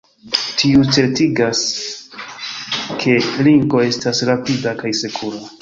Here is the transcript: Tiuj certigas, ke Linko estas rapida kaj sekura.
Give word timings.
Tiuj 0.61 0.85
certigas, 0.97 1.61
ke 3.05 3.15
Linko 3.49 3.85
estas 3.91 4.27
rapida 4.31 4.79
kaj 4.85 4.99
sekura. 5.03 5.45